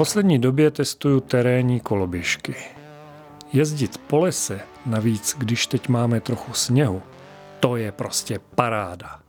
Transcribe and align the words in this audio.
poslední 0.00 0.38
době 0.38 0.70
testuju 0.70 1.20
terénní 1.20 1.80
koloběžky. 1.80 2.54
Jezdit 3.52 3.98
po 4.06 4.18
lese, 4.18 4.60
navíc 4.86 5.36
když 5.38 5.66
teď 5.66 5.88
máme 5.88 6.20
trochu 6.20 6.52
sněhu, 6.52 7.02
to 7.60 7.76
je 7.76 7.92
prostě 7.92 8.40
paráda. 8.54 9.20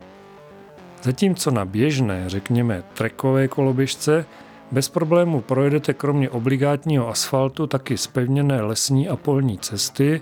Zatímco 1.03 1.51
na 1.51 1.65
běžné, 1.65 2.23
řekněme, 2.27 2.83
trekové 2.93 3.47
koloběžce 3.47 4.25
bez 4.71 4.89
problému 4.89 5.41
projedete 5.41 5.93
kromě 5.93 6.29
obligátního 6.29 7.09
asfaltu 7.09 7.67
taky 7.67 7.97
spevněné 7.97 8.61
lesní 8.61 9.09
a 9.09 9.15
polní 9.15 9.57
cesty, 9.57 10.21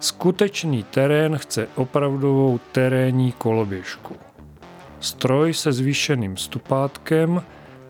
skutečný 0.00 0.82
terén 0.82 1.38
chce 1.38 1.68
opravdovou 1.74 2.60
terénní 2.72 3.32
koloběžku. 3.32 4.16
Stroj 5.00 5.54
se 5.54 5.72
zvýšeným 5.72 6.36
stupátkem, 6.36 7.42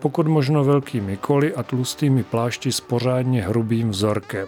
pokud 0.05 0.27
možno 0.27 0.63
velkými 0.63 1.17
koly 1.17 1.55
a 1.55 1.63
tlustými 1.63 2.23
plášti 2.23 2.71
s 2.71 2.81
pořádně 2.81 3.41
hrubým 3.41 3.89
vzorkem. 3.89 4.47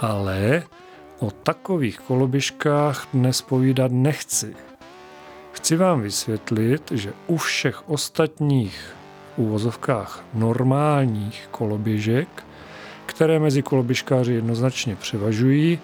Ale 0.00 0.62
o 1.18 1.30
takových 1.30 2.00
koloběžkách 2.00 3.06
dnes 3.14 3.42
povídat 3.42 3.92
nechci. 3.92 4.54
Chci 5.52 5.76
vám 5.76 6.00
vysvětlit, 6.00 6.92
že 6.94 7.12
u 7.26 7.36
všech 7.36 7.88
ostatních 7.88 8.96
úvozovkách 9.36 10.24
normálních 10.34 11.48
koloběžek, 11.50 12.44
které 13.06 13.38
mezi 13.38 13.62
koloběžkáři 13.62 14.32
jednoznačně 14.32 14.96
převažují, 14.96 15.78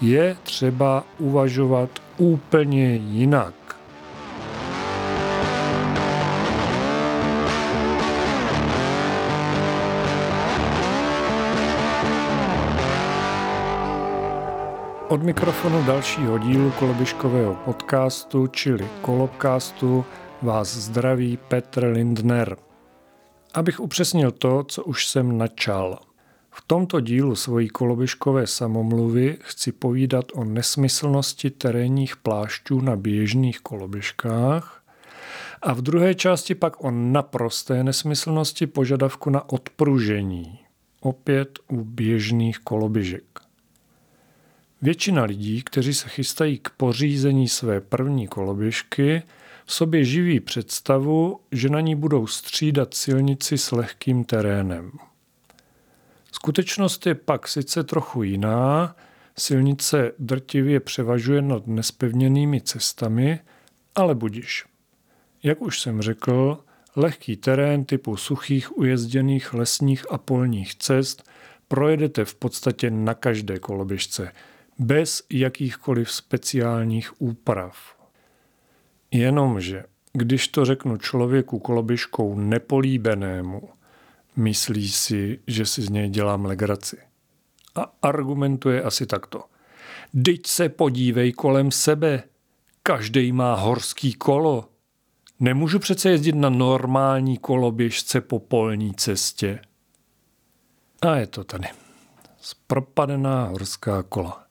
je 0.00 0.36
třeba 0.42 1.04
uvažovat 1.18 1.90
úplně 2.16 2.94
jinak. 2.94 3.57
Od 15.08 15.22
mikrofonu 15.22 15.84
dalšího 15.84 16.38
dílu 16.38 16.70
koloběžkového 16.70 17.54
podcastu, 17.54 18.46
čili 18.46 18.88
Kolobcastu, 19.02 20.04
vás 20.42 20.68
zdraví 20.68 21.38
Petr 21.48 21.84
Lindner. 21.84 22.56
Abych 23.54 23.80
upřesnil 23.80 24.30
to, 24.30 24.64
co 24.64 24.84
už 24.84 25.06
jsem 25.06 25.38
načal. 25.38 25.98
V 26.50 26.62
tomto 26.66 27.00
dílu 27.00 27.36
svojí 27.36 27.68
koloběžkové 27.68 28.46
samomluvy 28.46 29.38
chci 29.40 29.72
povídat 29.72 30.24
o 30.34 30.44
nesmyslnosti 30.44 31.50
terénních 31.50 32.16
plášťů 32.16 32.80
na 32.80 32.96
běžných 32.96 33.60
koloběžkách 33.60 34.82
a 35.62 35.74
v 35.74 35.82
druhé 35.82 36.14
části 36.14 36.54
pak 36.54 36.84
o 36.84 36.90
naprosté 36.90 37.84
nesmyslnosti 37.84 38.66
požadavku 38.66 39.30
na 39.30 39.48
odpružení, 39.48 40.58
opět 41.00 41.58
u 41.68 41.84
běžných 41.84 42.58
koloběžek. 42.58 43.47
Většina 44.82 45.24
lidí, 45.24 45.62
kteří 45.62 45.94
se 45.94 46.08
chystají 46.08 46.58
k 46.58 46.70
pořízení 46.70 47.48
své 47.48 47.80
první 47.80 48.28
koloběžky, 48.28 49.22
v 49.64 49.72
sobě 49.72 50.04
živí 50.04 50.40
představu, 50.40 51.40
že 51.52 51.68
na 51.68 51.80
ní 51.80 51.94
budou 51.94 52.26
střídat 52.26 52.94
silnici 52.94 53.58
s 53.58 53.72
lehkým 53.72 54.24
terénem. 54.24 54.92
Skutečnost 56.32 57.06
je 57.06 57.14
pak 57.14 57.48
sice 57.48 57.84
trochu 57.84 58.22
jiná, 58.22 58.96
silnice 59.38 60.12
drtivě 60.18 60.80
převažuje 60.80 61.42
nad 61.42 61.66
nespevněnými 61.66 62.60
cestami, 62.60 63.40
ale 63.94 64.14
budiš. 64.14 64.64
Jak 65.42 65.62
už 65.62 65.80
jsem 65.80 66.02
řekl, 66.02 66.58
lehký 66.96 67.36
terén 67.36 67.84
typu 67.84 68.16
suchých 68.16 68.78
ujezděných 68.78 69.54
lesních 69.54 70.12
a 70.12 70.18
polních 70.18 70.74
cest 70.74 71.30
projedete 71.68 72.24
v 72.24 72.34
podstatě 72.34 72.90
na 72.90 73.14
každé 73.14 73.58
koloběžce, 73.58 74.32
bez 74.78 75.22
jakýchkoliv 75.30 76.12
speciálních 76.12 77.22
úprav. 77.22 77.96
Jenomže, 79.10 79.84
když 80.12 80.48
to 80.48 80.64
řeknu 80.64 80.96
člověku 80.96 81.58
koloběžkou 81.58 82.34
nepolíbenému, 82.34 83.68
myslí 84.36 84.88
si, 84.88 85.40
že 85.46 85.66
si 85.66 85.82
z 85.82 85.90
něj 85.90 86.08
dělám 86.08 86.44
legraci. 86.44 86.98
A 87.74 87.92
argumentuje 88.02 88.82
asi 88.82 89.06
takto. 89.06 89.44
Dyť 90.14 90.46
se 90.46 90.68
podívej 90.68 91.32
kolem 91.32 91.70
sebe, 91.70 92.22
každý 92.82 93.32
má 93.32 93.54
horský 93.54 94.14
kolo. 94.14 94.68
Nemůžu 95.40 95.78
přece 95.78 96.10
jezdit 96.10 96.34
na 96.34 96.48
normální 96.48 97.38
koloběžce 97.38 98.20
po 98.20 98.38
polní 98.38 98.94
cestě. 98.94 99.60
A 101.02 101.16
je 101.16 101.26
to 101.26 101.44
tady. 101.44 101.68
Zpropadená 102.40 103.44
horská 103.44 104.02
kola. 104.02 104.47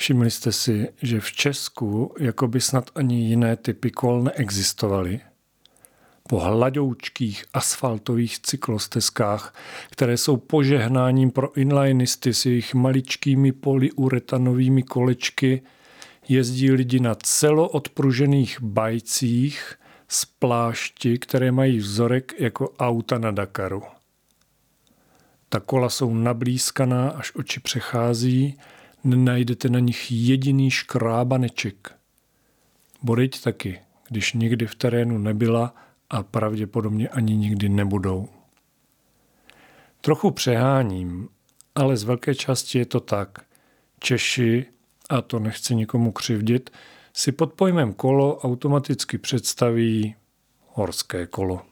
Všimli 0.00 0.30
jste 0.30 0.52
si, 0.52 0.88
že 1.02 1.20
v 1.20 1.32
Česku 1.32 2.14
jako 2.18 2.48
by 2.48 2.60
snad 2.60 2.90
ani 2.94 3.20
jiné 3.20 3.56
typy 3.56 3.90
kol 3.90 4.22
neexistovaly? 4.22 5.20
Po 6.28 6.40
hladoučkých 6.40 7.44
asfaltových 7.52 8.38
cyklostezkách, 8.38 9.54
které 9.90 10.16
jsou 10.16 10.36
požehnáním 10.36 11.30
pro 11.30 11.56
inlinisty 11.56 12.34
s 12.34 12.46
jejich 12.46 12.74
maličkými 12.74 13.52
polyuretanovými 13.52 14.82
kolečky, 14.82 15.62
jezdí 16.28 16.70
lidi 16.70 17.00
na 17.00 17.14
celoodpružených 17.14 18.60
bajcích 18.60 19.74
z 20.08 20.24
plášti, 20.24 21.18
které 21.18 21.52
mají 21.52 21.78
vzorek 21.78 22.34
jako 22.38 22.74
auta 22.78 23.18
na 23.18 23.30
Dakaru. 23.30 23.82
Ta 25.48 25.60
kola 25.60 25.88
jsou 25.88 26.14
nablízkaná, 26.14 27.08
až 27.08 27.34
oči 27.34 27.60
přechází 27.60 28.58
nenajdete 29.04 29.68
na 29.68 29.78
nich 29.78 30.12
jediný 30.12 30.70
škrábaneček. 30.70 31.94
Boryť 33.02 33.42
taky, 33.42 33.80
když 34.08 34.32
nikdy 34.32 34.66
v 34.66 34.74
terénu 34.74 35.18
nebyla 35.18 35.74
a 36.10 36.22
pravděpodobně 36.22 37.08
ani 37.08 37.36
nikdy 37.36 37.68
nebudou. 37.68 38.28
Trochu 40.00 40.30
přeháním, 40.30 41.28
ale 41.74 41.96
z 41.96 42.02
velké 42.02 42.34
části 42.34 42.78
je 42.78 42.86
to 42.86 43.00
tak. 43.00 43.38
Češi, 44.00 44.66
a 45.08 45.22
to 45.22 45.38
nechci 45.38 45.74
nikomu 45.74 46.12
křivdit, 46.12 46.70
si 47.12 47.32
pod 47.32 47.52
pojmem 47.52 47.92
kolo 47.92 48.38
automaticky 48.38 49.18
představí 49.18 50.14
horské 50.66 51.26
kolo. 51.26 51.62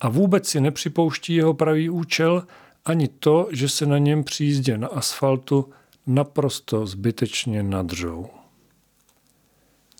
A 0.00 0.08
vůbec 0.08 0.48
si 0.48 0.60
nepřipouští 0.60 1.34
jeho 1.34 1.54
pravý 1.54 1.90
účel 1.90 2.46
ani 2.84 3.08
to, 3.08 3.48
že 3.50 3.68
se 3.68 3.86
na 3.86 3.98
něm 3.98 4.24
při 4.24 4.44
jízdě 4.44 4.78
na 4.78 4.88
asfaltu 4.88 5.72
naprosto 6.14 6.86
zbytečně 6.86 7.62
nadřou. 7.62 8.26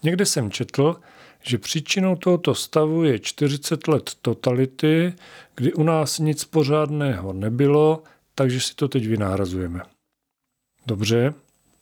Někde 0.03 0.27
jsem 0.27 0.51
četl, 0.51 1.01
že 1.43 1.59
příčinou 1.59 2.17
tohoto 2.17 2.55
stavu 2.55 3.05
je 3.05 3.19
40 3.19 3.89
let 3.89 4.11
totality, 4.23 5.15
kdy 5.55 5.73
u 5.73 5.83
nás 5.83 6.19
nic 6.19 6.45
pořádného 6.45 7.33
nebylo, 7.33 8.03
takže 8.35 8.61
si 8.61 8.75
to 8.75 8.89
teď 8.89 9.07
vynahrazujeme. 9.07 9.81
Dobře, 10.87 11.35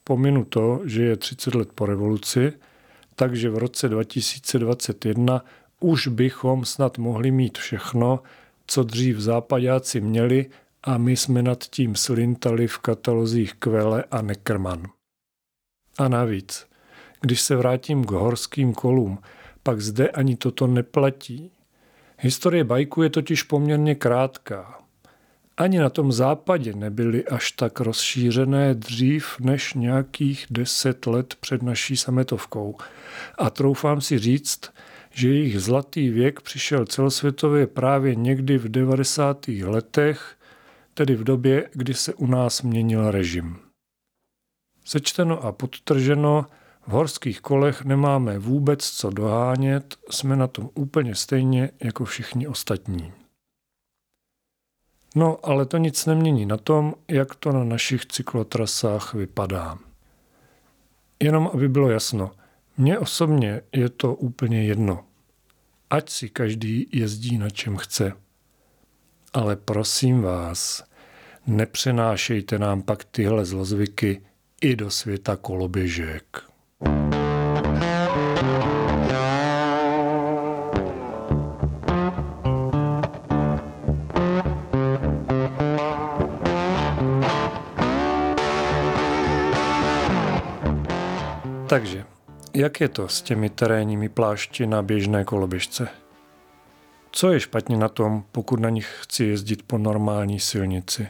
pominu 0.03 0.45
to, 0.45 0.81
že 0.85 1.03
je 1.03 1.17
30 1.17 1.55
let 1.55 1.69
po 1.75 1.85
revoluci, 1.85 2.53
takže 3.15 3.49
v 3.49 3.57
roce 3.57 3.89
2021 3.89 5.45
už 5.79 6.07
bychom 6.07 6.65
snad 6.65 6.97
mohli 6.97 7.31
mít 7.31 7.57
všechno, 7.57 8.19
co 8.67 8.83
dřív 8.83 9.19
západáci 9.19 10.01
měli 10.01 10.45
a 10.83 10.97
my 10.97 11.17
jsme 11.17 11.41
nad 11.41 11.63
tím 11.63 11.95
slintali 11.95 12.67
v 12.67 12.77
katalozích 12.77 13.53
Kvele 13.53 14.03
a 14.11 14.21
Neckermann. 14.21 14.83
A 15.97 16.07
navíc, 16.07 16.67
když 17.21 17.41
se 17.41 17.55
vrátím 17.55 18.05
k 18.05 18.11
horským 18.11 18.73
kolům, 18.73 19.17
pak 19.63 19.81
zde 19.81 20.09
ani 20.09 20.35
toto 20.35 20.67
neplatí. 20.67 21.51
Historie 22.17 22.63
bajku 22.63 23.03
je 23.03 23.09
totiž 23.09 23.43
poměrně 23.43 23.95
krátká. 23.95 24.79
Ani 25.57 25.79
na 25.79 25.89
tom 25.89 26.11
západě 26.11 26.73
nebyly 26.73 27.25
až 27.25 27.51
tak 27.51 27.79
rozšířené 27.79 28.73
dřív 28.73 29.39
než 29.39 29.73
nějakých 29.73 30.45
deset 30.49 31.07
let 31.07 31.35
před 31.39 31.63
naší 31.63 31.97
sametovkou. 31.97 32.77
A 33.37 33.49
troufám 33.49 34.01
si 34.01 34.19
říct, 34.19 34.61
že 35.11 35.29
jejich 35.29 35.61
zlatý 35.61 36.09
věk 36.09 36.41
přišel 36.41 36.85
celosvětově 36.85 37.67
právě 37.67 38.15
někdy 38.15 38.57
v 38.57 38.69
90. 38.69 39.47
letech 39.47 40.35
tedy 40.99 41.15
v 41.15 41.23
době, 41.23 41.69
kdy 41.73 41.93
se 41.93 42.13
u 42.13 42.27
nás 42.27 42.61
měnil 42.61 43.11
režim. 43.11 43.59
Sečteno 44.85 45.43
a 45.43 45.51
podtrženo, 45.51 46.45
v 46.87 46.91
horských 46.91 47.41
kolech 47.41 47.85
nemáme 47.85 48.39
vůbec 48.39 48.89
co 48.89 49.09
dohánět, 49.09 49.95
jsme 50.09 50.35
na 50.35 50.47
tom 50.47 50.69
úplně 50.73 51.15
stejně 51.15 51.71
jako 51.83 52.05
všichni 52.05 52.47
ostatní. 52.47 53.13
No, 55.15 55.37
ale 55.43 55.65
to 55.65 55.77
nic 55.77 56.05
nemění 56.05 56.45
na 56.45 56.57
tom, 56.57 56.95
jak 57.07 57.35
to 57.35 57.51
na 57.51 57.63
našich 57.63 58.05
cyklotrasách 58.05 59.13
vypadá. 59.13 59.77
Jenom 61.19 61.49
aby 61.53 61.69
bylo 61.69 61.89
jasno, 61.89 62.31
mně 62.77 62.99
osobně 62.99 63.61
je 63.71 63.89
to 63.89 64.15
úplně 64.15 64.63
jedno. 64.63 65.05
Ať 65.89 66.09
si 66.09 66.29
každý 66.29 66.89
jezdí 66.91 67.37
na 67.37 67.49
čem 67.49 67.77
chce. 67.77 68.13
Ale 69.33 69.55
prosím 69.55 70.21
vás, 70.21 70.88
nepřenášejte 71.49 72.59
nám 72.59 72.81
pak 72.81 73.03
tyhle 73.03 73.45
zlozvyky 73.45 74.21
i 74.61 74.75
do 74.75 74.89
světa 74.89 75.35
koloběžek. 75.35 76.41
Takže, 91.69 92.05
jak 92.53 92.81
je 92.81 92.89
to 92.89 93.07
s 93.07 93.21
těmi 93.21 93.49
terénními 93.49 94.09
plášti 94.09 94.67
na 94.67 94.81
běžné 94.81 95.23
koloběžce? 95.23 95.87
Co 97.11 97.31
je 97.31 97.39
špatně 97.39 97.77
na 97.77 97.89
tom, 97.89 98.23
pokud 98.31 98.59
na 98.59 98.69
nich 98.69 98.97
chci 99.01 99.23
jezdit 99.23 99.63
po 99.63 99.77
normální 99.77 100.39
silnici? 100.39 101.07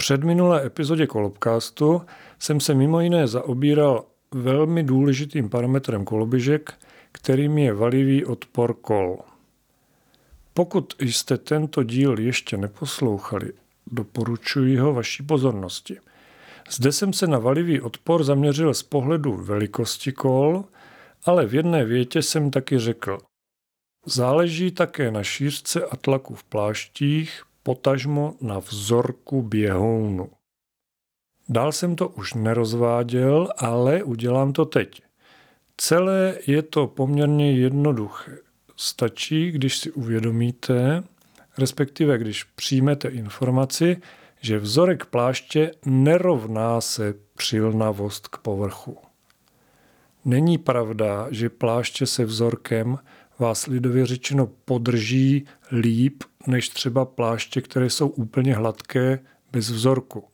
Předminulé 0.00 0.66
epizodě 0.66 1.06
Kolobcastu 1.06 2.02
jsem 2.38 2.60
se 2.60 2.74
mimo 2.74 3.00
jiné 3.00 3.26
zaobíral 3.26 4.04
velmi 4.34 4.82
důležitým 4.82 5.48
parametrem 5.48 6.04
koloběžek, 6.04 6.74
kterým 7.12 7.58
je 7.58 7.74
valivý 7.74 8.24
odpor 8.24 8.74
kol. 8.74 9.18
Pokud 10.54 10.94
jste 11.00 11.38
tento 11.38 11.82
díl 11.82 12.18
ještě 12.18 12.56
neposlouchali, 12.56 13.52
doporučuji 13.86 14.76
ho 14.76 14.92
vaší 14.92 15.22
pozornosti– 15.22 15.98
zde 16.70 16.92
jsem 16.92 17.12
se 17.12 17.26
na 17.26 17.38
valivý 17.38 17.80
odpor 17.80 18.24
zaměřil 18.24 18.74
z 18.74 18.82
pohledu 18.82 19.32
velikosti 19.32 20.12
kol, 20.12 20.64
ale 21.24 21.46
v 21.46 21.54
jedné 21.54 21.84
větě 21.84 22.22
jsem 22.22 22.50
taky 22.50 22.78
řekl. 22.78 23.18
Záleží 24.06 24.70
také 24.70 25.10
na 25.10 25.22
šířce 25.22 25.84
a 25.84 25.96
tlaku 25.96 26.34
v 26.34 26.44
pláštích, 26.44 27.42
potažmo 27.70 28.34
na 28.40 28.58
vzorku 28.58 29.42
běhounu. 29.42 30.30
Dál 31.48 31.72
jsem 31.72 31.96
to 31.96 32.08
už 32.08 32.34
nerozváděl, 32.34 33.48
ale 33.58 34.02
udělám 34.02 34.52
to 34.52 34.64
teď. 34.64 35.02
Celé 35.76 36.38
je 36.46 36.62
to 36.62 36.86
poměrně 36.86 37.52
jednoduché. 37.52 38.38
Stačí, 38.76 39.50
když 39.50 39.78
si 39.78 39.90
uvědomíte, 39.90 41.02
respektive 41.58 42.18
když 42.18 42.44
přijmete 42.44 43.08
informaci, 43.08 43.96
že 44.40 44.58
vzorek 44.58 45.06
pláště 45.06 45.72
nerovná 45.84 46.80
se 46.80 47.14
přilnavost 47.36 48.28
k 48.28 48.38
povrchu. 48.38 48.98
Není 50.24 50.58
pravda, 50.58 51.26
že 51.30 51.48
pláště 51.48 52.06
se 52.06 52.24
vzorkem 52.24 52.98
vás 53.40 53.66
lidově 53.66 54.06
řečeno 54.06 54.46
podrží 54.64 55.46
líp 55.72 56.22
než 56.46 56.68
třeba 56.68 57.04
pláště, 57.04 57.60
které 57.60 57.90
jsou 57.90 58.08
úplně 58.08 58.54
hladké 58.54 59.18
bez 59.52 59.70
vzorku. 59.70 60.24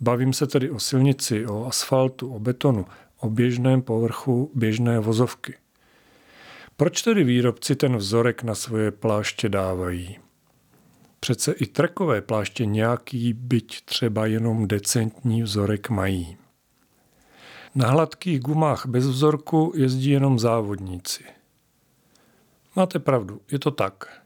Bavím 0.00 0.32
se 0.32 0.46
tedy 0.46 0.70
o 0.70 0.80
silnici, 0.80 1.46
o 1.46 1.66
asfaltu, 1.66 2.34
o 2.34 2.38
betonu, 2.38 2.86
o 3.20 3.30
běžném 3.30 3.82
povrchu 3.82 4.50
běžné 4.54 5.00
vozovky. 5.00 5.54
Proč 6.76 7.02
tedy 7.02 7.24
výrobci 7.24 7.76
ten 7.76 7.96
vzorek 7.96 8.42
na 8.42 8.54
svoje 8.54 8.90
pláště 8.90 9.48
dávají? 9.48 10.18
Přece 11.20 11.52
i 11.52 11.66
trekové 11.66 12.20
pláště 12.20 12.66
nějaký, 12.66 13.32
byť 13.32 13.84
třeba 13.84 14.26
jenom 14.26 14.68
decentní 14.68 15.42
vzorek 15.42 15.90
mají. 15.90 16.36
Na 17.74 17.90
hladkých 17.90 18.40
gumách 18.40 18.86
bez 18.86 19.06
vzorku 19.06 19.72
jezdí 19.76 20.10
jenom 20.10 20.38
závodníci. 20.38 21.24
Máte 22.76 22.98
pravdu, 22.98 23.40
je 23.50 23.58
to 23.58 23.70
tak. 23.70 24.22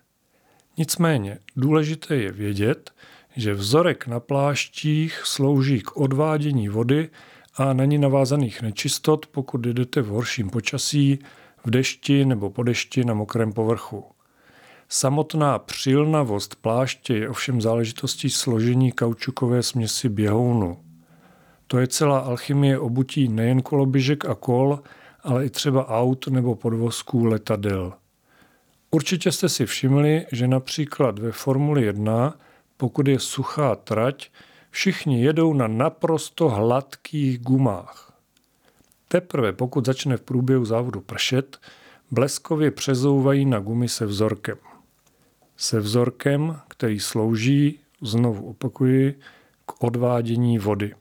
Nicméně 0.78 1.38
důležité 1.56 2.16
je 2.16 2.32
vědět, 2.32 2.90
že 3.36 3.54
vzorek 3.54 4.06
na 4.06 4.20
pláštích 4.20 5.20
slouží 5.24 5.80
k 5.80 5.96
odvádění 5.96 6.68
vody 6.68 7.10
a 7.56 7.72
na 7.72 7.84
ní 7.84 7.98
navázaných 7.98 8.62
nečistot, 8.62 9.26
pokud 9.26 9.60
jdete 9.60 10.02
v 10.02 10.06
horším 10.06 10.50
počasí, 10.50 11.18
v 11.64 11.70
dešti 11.70 12.24
nebo 12.24 12.50
po 12.50 12.62
dešti 12.62 13.04
na 13.04 13.14
mokrém 13.14 13.52
povrchu. 13.52 14.04
Samotná 14.88 15.58
přilnavost 15.58 16.56
pláště 16.56 17.14
je 17.14 17.28
ovšem 17.28 17.60
záležitostí 17.60 18.30
složení 18.30 18.92
kaučukové 18.92 19.62
směsi 19.62 20.08
běhounu. 20.08 20.78
To 21.66 21.78
je 21.78 21.86
celá 21.86 22.18
alchymie 22.18 22.78
obutí 22.78 23.28
nejen 23.28 23.62
koloběžek 23.62 24.24
a 24.24 24.34
kol, 24.34 24.80
ale 25.22 25.46
i 25.46 25.50
třeba 25.50 25.88
aut 25.88 26.26
nebo 26.28 26.54
podvozků 26.54 27.24
letadel. 27.24 27.92
Určitě 28.90 29.32
jste 29.32 29.48
si 29.48 29.66
všimli, 29.66 30.26
že 30.32 30.48
například 30.48 31.18
ve 31.18 31.32
Formuli 31.32 31.82
1, 31.82 32.38
pokud 32.76 33.08
je 33.08 33.18
suchá 33.18 33.74
trať, 33.74 34.30
všichni 34.70 35.22
jedou 35.22 35.52
na 35.52 35.66
naprosto 35.66 36.48
hladkých 36.48 37.38
gumách. 37.38 38.12
Teprve 39.08 39.52
pokud 39.52 39.86
začne 39.86 40.16
v 40.16 40.22
průběhu 40.22 40.64
závodu 40.64 41.00
pršet, 41.00 41.58
bleskově 42.10 42.70
přezouvají 42.70 43.44
na 43.44 43.58
gumy 43.58 43.88
se 43.88 44.06
vzorkem 44.06 44.56
se 45.56 45.80
vzorkem, 45.80 46.60
který 46.68 47.00
slouží, 47.00 47.80
znovu 48.02 48.50
opakuji, 48.50 49.18
k 49.66 49.84
odvádění 49.84 50.58
vody. 50.58 50.94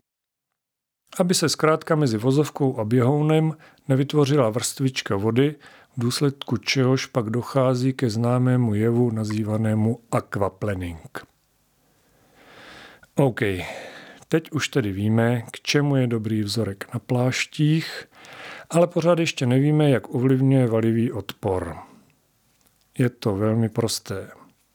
Aby 1.19 1.33
se 1.33 1.49
zkrátka 1.49 1.95
mezi 1.95 2.17
vozovkou 2.17 2.79
a 2.79 2.85
běhounem 2.85 3.57
nevytvořila 3.87 4.49
vrstvička 4.49 5.15
vody, 5.15 5.55
v 5.97 6.01
důsledku 6.01 6.57
čehož 6.57 7.05
pak 7.05 7.29
dochází 7.29 7.93
ke 7.93 8.09
známému 8.09 8.73
jevu 8.73 9.11
nazývanému 9.11 9.99
aquaplaning. 10.11 11.25
OK, 13.15 13.41
teď 14.27 14.51
už 14.51 14.67
tedy 14.69 14.91
víme, 14.91 15.41
k 15.51 15.59
čemu 15.61 15.95
je 15.95 16.07
dobrý 16.07 16.43
vzorek 16.43 16.93
na 16.93 16.99
pláštích, 16.99 18.05
ale 18.69 18.87
pořád 18.87 19.19
ještě 19.19 19.45
nevíme, 19.45 19.89
jak 19.89 20.13
ovlivňuje 20.15 20.67
valivý 20.67 21.11
odpor. 21.11 21.75
Je 22.97 23.09
to 23.09 23.35
velmi 23.35 23.69
prosté. 23.69 24.31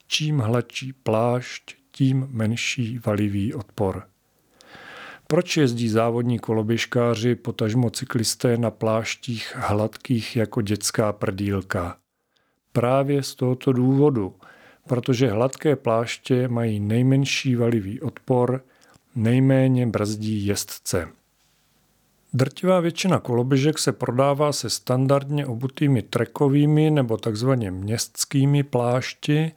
Čím 0.06 0.38
hladší 0.38 0.92
plášť, 0.92 1.74
tím 1.90 2.28
menší 2.30 2.98
valivý 2.98 3.54
odpor. 3.54 4.06
Proč 5.30 5.56
jezdí 5.56 5.88
závodní 5.88 6.38
koloběžkáři, 6.38 7.34
potažmo 7.34 7.90
cyklisté 7.90 8.56
na 8.56 8.70
pláštích 8.70 9.56
hladkých 9.56 10.36
jako 10.36 10.62
dětská 10.62 11.12
prdílka? 11.12 11.96
Právě 12.72 13.22
z 13.22 13.34
tohoto 13.34 13.72
důvodu, 13.72 14.34
protože 14.88 15.30
hladké 15.30 15.76
pláště 15.76 16.48
mají 16.48 16.80
nejmenší 16.80 17.56
valivý 17.56 18.00
odpor, 18.00 18.64
nejméně 19.14 19.86
brzdí 19.86 20.46
jezdce. 20.46 21.08
Drtivá 22.32 22.80
většina 22.80 23.18
koloběžek 23.18 23.78
se 23.78 23.92
prodává 23.92 24.52
se 24.52 24.70
standardně 24.70 25.46
obutými 25.46 26.02
trekovými 26.02 26.90
nebo 26.90 27.16
takzvaně 27.16 27.70
městskými 27.70 28.62
plášti, 28.62 29.52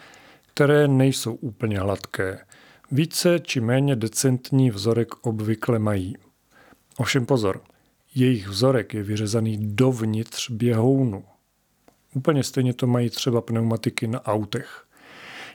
které 0.53 0.87
nejsou 0.87 1.33
úplně 1.33 1.79
hladké. 1.79 2.39
Více 2.95 3.39
či 3.39 3.61
méně 3.61 3.95
decentní 3.95 4.71
vzorek 4.71 5.25
obvykle 5.25 5.79
mají. 5.79 6.17
Ovšem 6.97 7.25
pozor, 7.25 7.61
jejich 8.15 8.47
vzorek 8.47 8.93
je 8.93 9.03
vyřezaný 9.03 9.57
dovnitř 9.75 10.49
běhounu. 10.49 11.23
Úplně 12.15 12.43
stejně 12.43 12.73
to 12.73 12.87
mají 12.87 13.09
třeba 13.09 13.41
pneumatiky 13.41 14.07
na 14.07 14.25
autech. 14.25 14.85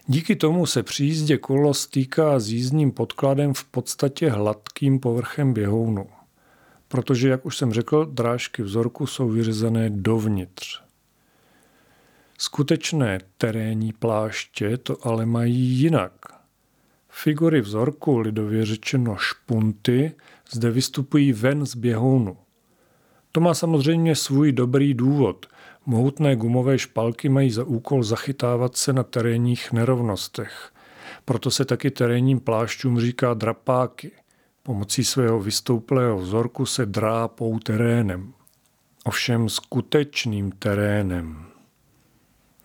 Díky 0.07 0.37
tomu 0.37 0.67
se 0.67 0.83
při 0.83 1.05
jízdě 1.05 1.39
kolo 1.39 1.75
stýká 1.75 2.39
s 2.39 2.49
jízdním 2.49 2.93
podkladem 2.93 3.55
v 3.55 3.65
podstatě 3.65 4.31
hladkým 4.31 5.01
povrchem 5.01 5.53
běhounu. 5.53 6.07
Protože, 6.89 7.29
jak 7.29 7.47
už 7.47 7.57
jsem 7.57 7.73
řekl, 7.73 8.05
drážky 8.05 8.63
vzorku 8.63 9.07
jsou 9.07 9.29
vyřezané 9.29 9.91
dovnitř. 9.91 10.83
Skutečné 12.39 13.21
terénní 13.37 13.93
pláště 13.93 14.77
to 14.77 15.07
ale 15.07 15.27
mají 15.27 15.57
jinak. 15.57 16.38
Figury 17.23 17.61
vzorku, 17.61 18.19
lidově 18.19 18.67
řečeno 18.67 19.17
špunty, 19.17 20.13
zde 20.51 20.71
vystupují 20.71 21.33
ven 21.33 21.67
z 21.67 21.75
běhounu. 21.75 22.37
To 23.33 23.41
má 23.41 23.55
samozřejmě 23.55 24.17
svůj 24.17 24.53
dobrý 24.53 24.95
důvod. 24.95 25.47
Mohutné 25.87 26.37
gumové 26.37 26.79
špalky 26.79 27.29
mají 27.29 27.51
za 27.51 27.65
úkol 27.65 28.03
zachytávat 28.03 28.77
se 28.77 28.93
na 28.93 29.03
terénních 29.03 29.73
nerovnostech. 29.73 30.73
Proto 31.25 31.51
se 31.51 31.65
taky 31.65 31.91
terénním 31.91 32.41
plášťům 32.41 33.01
říká 33.01 33.35
drapáky. 33.35 34.11
Pomocí 34.63 35.05
svého 35.05 35.41
vystouplého 35.41 36.19
vzorku 36.19 36.67
se 36.67 36.87
drápou 36.87 37.59
terénem. 37.59 38.33
Ovšem 39.05 39.49
skutečným 39.49 40.53
terénem 40.53 41.49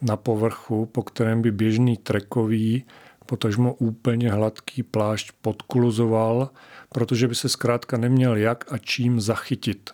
na 0.04 0.18
povrchu, 0.18 0.86
po 0.86 1.04
kterém 1.04 1.42
by 1.42 1.52
běžný 1.52 1.98
trekový, 1.98 2.86
potažmo 3.26 3.74
úplně 3.74 4.32
hladký 4.32 4.84
plášť 4.84 5.32
podkluzoval, 5.42 6.50
protože 6.90 7.28
by 7.28 7.36
se 7.36 7.50
zkrátka 7.50 7.98
neměl 7.98 8.36
jak 8.36 8.72
a 8.72 8.78
čím 8.78 9.22
zachytit. 9.22 9.92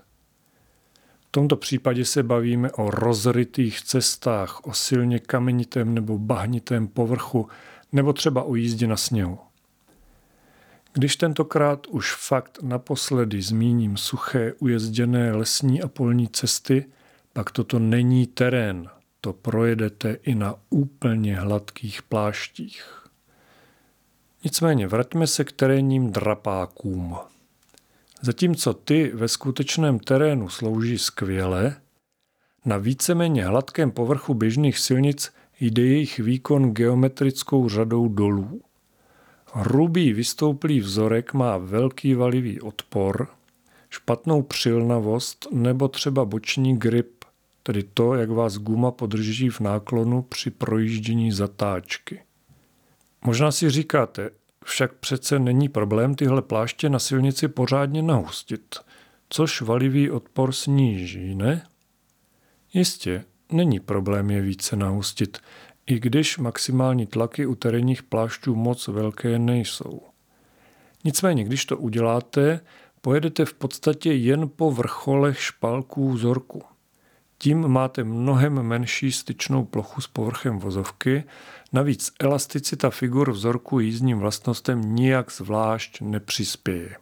V 1.28 1.32
tomto 1.32 1.56
případě 1.56 2.06
se 2.06 2.24
bavíme 2.24 2.72
o 2.72 2.92
rozrytých 2.92 3.82
cestách, 3.82 4.68
o 4.68 4.74
silně 4.74 5.20
kamenitém 5.20 5.94
nebo 5.94 6.18
bahnitém 6.18 6.88
povrchu, 6.88 7.48
nebo 7.92 8.14
třeba 8.14 8.44
o 8.44 8.56
jízdě 8.56 8.88
na 8.88 8.98
sněhu. 8.98 9.40
Když 10.94 11.16
tentokrát 11.16 11.88
už 11.88 12.16
fakt 12.16 12.60
naposledy 12.62 13.42
zmíním 13.42 13.98
suché, 13.98 14.54
ujezděné 14.60 15.32
lesní 15.32 15.82
a 15.82 15.88
polní 15.88 16.28
cesty, 16.28 16.86
pak 17.34 17.52
toto 17.52 17.80
není 17.80 18.28
terén, 18.28 18.90
to 19.22 19.34
projedete 19.34 20.18
i 20.24 20.36
na 20.36 20.56
úplně 20.70 21.36
hladkých 21.36 22.02
pláštích. 22.02 22.99
Nicméně 24.44 24.88
vraťme 24.88 25.28
se 25.28 25.44
k 25.44 25.52
terénním 25.52 26.12
drapákům. 26.12 27.18
Zatímco 28.22 28.74
ty 28.74 29.12
ve 29.14 29.28
skutečném 29.28 30.00
terénu 30.00 30.50
slouží 30.50 30.98
skvěle, 30.98 31.76
na 32.66 32.78
víceméně 32.78 33.46
hladkém 33.46 33.92
povrchu 33.92 34.34
běžných 34.34 34.80
silnic 34.80 35.34
jde 35.60 35.82
jejich 35.82 36.20
výkon 36.20 36.72
geometrickou 36.72 37.70
řadou 37.70 38.08
dolů. 38.08 38.62
Hrubý 39.54 40.14
vystouplý 40.14 40.80
vzorek 40.80 41.34
má 41.34 41.58
velký 41.58 42.14
valivý 42.14 42.62
odpor, 42.62 43.28
špatnou 43.90 44.42
přilnavost 44.42 45.48
nebo 45.52 45.88
třeba 45.88 46.26
boční 46.26 46.78
grip, 46.78 47.26
tedy 47.64 47.84
to, 47.84 48.16
jak 48.16 48.30
vás 48.30 48.58
guma 48.58 48.92
podrží 48.92 49.50
v 49.50 49.60
náklonu 49.60 50.22
při 50.22 50.50
projíždění 50.50 51.32
zatáčky. 51.32 52.22
Možná 53.26 53.52
si 53.52 53.70
říkáte, 53.70 54.30
však 54.66 54.94
přece 54.94 55.40
není 55.40 55.70
problém 55.70 56.16
tyhle 56.16 56.42
pláště 56.42 56.90
na 56.90 57.00
silnici 57.00 57.48
pořádně 57.48 58.02
nahustit, 58.02 58.76
což 59.30 59.62
valivý 59.62 60.12
odpor 60.12 60.52
sníží, 60.52 61.36
ne? 61.36 61.68
Jistě, 62.74 63.26
není 63.52 63.80
problém 63.80 64.32
je 64.32 64.42
více 64.42 64.76
nahustit, 64.76 65.38
i 65.86 66.00
když 66.00 66.38
maximální 66.38 67.06
tlaky 67.06 67.46
u 67.46 67.56
terénních 67.56 68.04
plášťů 68.04 68.56
moc 68.56 68.88
velké 68.88 69.40
nejsou. 69.40 70.02
Nicméně, 71.04 71.44
když 71.44 71.66
to 71.66 71.78
uděláte, 71.78 72.60
pojedete 73.02 73.46
v 73.46 73.54
podstatě 73.54 74.14
jen 74.14 74.50
po 74.50 74.72
vrcholech 74.72 75.42
špalků 75.42 76.12
vzorku. 76.12 76.64
Tím 77.42 77.68
máte 77.68 78.04
mnohem 78.04 78.54
menší 78.64 79.12
styčnou 79.12 79.66
plochu 79.66 80.02
s 80.02 80.08
povrchem 80.08 80.60
vozovky, 80.60 81.24
navíc 81.74 82.12
elasticita 82.20 82.90
figur 82.90 83.32
vzorku 83.32 83.80
jízdním 83.80 84.20
vlastnostem 84.20 84.96
nijak 84.96 85.32
zvlášť 85.32 86.02
nepřispěje. 86.02 86.96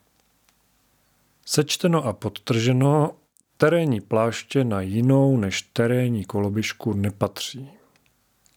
Sečteno 1.46 2.06
a 2.06 2.14
podtrženo, 2.14 3.12
terénní 3.58 4.02
pláště 4.02 4.64
na 4.64 4.82
jinou 4.82 5.38
než 5.38 5.62
terénní 5.62 6.26
koloběžku 6.26 6.94
nepatří. 6.94 7.70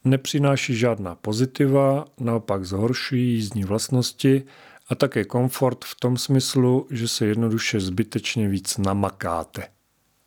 Nepřináší 0.04 0.76
žádná 0.76 1.14
pozitiva, 1.14 2.04
naopak 2.20 2.64
zhoršují 2.64 3.34
jízdní 3.34 3.64
vlastnosti 3.64 4.42
a 4.88 4.94
také 4.94 5.24
komfort 5.24 5.84
v 5.84 5.94
tom 5.94 6.16
smyslu, 6.16 6.86
že 6.90 7.08
se 7.08 7.26
jednoduše 7.26 7.80
zbytečně 7.80 8.48
víc 8.48 8.78
namakáte. 8.78 9.68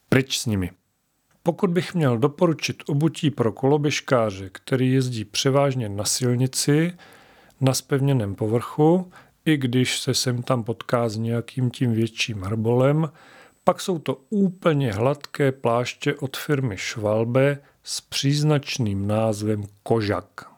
Pryč 0.10 0.40
s 0.40 0.46
nimi. 0.46 0.72
Pokud 1.44 1.70
bych 1.70 1.96
měl 1.96 2.18
doporučit 2.18 2.84
obutí 2.88 3.32
pro 3.32 3.52
koloběžkáře, 3.52 4.50
který 4.52 4.94
jezdí 4.94 5.26
převážně 5.26 5.90
na 5.90 6.06
silnici, 6.06 6.94
na 7.62 7.74
spevněném 7.74 8.36
povrchu, 8.36 9.12
i 9.46 9.58
když 9.58 10.00
se 10.00 10.14
sem 10.14 10.44
tam 10.44 10.64
potká 10.64 11.10
s 11.10 11.18
nějakým 11.18 11.72
tím 11.72 11.94
větším 11.94 12.42
hrbolem, 12.42 13.12
pak 13.64 13.82
jsou 13.82 14.00
to 14.00 14.22
úplně 14.30 14.94
hladké 14.94 15.52
pláště 15.52 16.16
od 16.16 16.38
firmy 16.38 16.78
Schwalbe 16.78 17.58
s 17.84 18.02
příznačným 18.02 19.08
názvem 19.08 19.64
Kožak. 19.84 20.54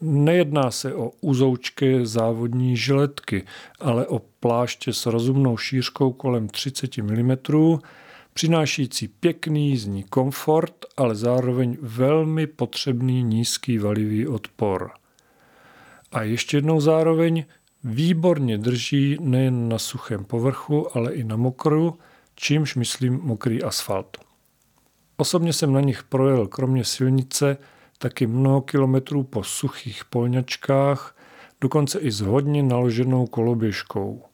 Nejedná 0.00 0.70
se 0.70 0.94
o 0.94 1.10
uzoučké 1.20 2.06
závodní 2.06 2.76
žiletky, 2.76 3.44
ale 3.80 4.06
o 4.06 4.18
pláště 4.18 4.92
s 4.92 5.06
rozumnou 5.06 5.56
šířkou 5.56 6.12
kolem 6.12 6.48
30 6.48 6.98
mm, 6.98 7.36
přinášící 8.34 9.08
pěkný 9.08 9.70
jízdní 9.70 10.02
komfort, 10.02 10.74
ale 10.96 11.14
zároveň 11.14 11.76
velmi 11.80 12.46
potřebný 12.46 13.22
nízký 13.22 13.78
valivý 13.78 14.28
odpor. 14.28 14.90
A 16.12 16.22
ještě 16.22 16.56
jednou 16.56 16.80
zároveň 16.80 17.44
výborně 17.84 18.58
drží 18.58 19.16
nejen 19.20 19.68
na 19.68 19.78
suchém 19.78 20.24
povrchu, 20.24 20.96
ale 20.96 21.12
i 21.12 21.24
na 21.24 21.36
mokru, 21.36 21.98
čímž 22.34 22.74
myslím 22.74 23.20
mokrý 23.22 23.62
asfalt. 23.62 24.16
Osobně 25.16 25.52
jsem 25.52 25.72
na 25.72 25.80
nich 25.80 26.02
projel 26.02 26.46
kromě 26.46 26.84
silnice 26.84 27.56
taky 27.98 28.26
mnoho 28.26 28.60
kilometrů 28.60 29.22
po 29.22 29.44
suchých 29.44 30.04
polňačkách, 30.04 31.16
dokonce 31.60 31.98
i 31.98 32.10
s 32.10 32.20
hodně 32.20 32.62
naloženou 32.62 33.26
koloběžkou. 33.26 34.24